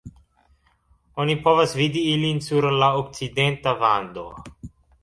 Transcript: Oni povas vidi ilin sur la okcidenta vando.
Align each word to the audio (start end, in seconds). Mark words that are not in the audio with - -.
Oni 1.25 1.35
povas 1.43 1.77
vidi 1.81 2.03
ilin 2.17 2.43
sur 2.49 2.71
la 2.85 2.91
okcidenta 3.05 3.77
vando. 3.87 4.29